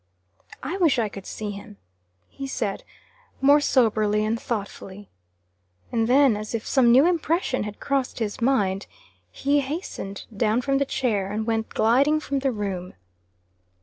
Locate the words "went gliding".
11.45-12.19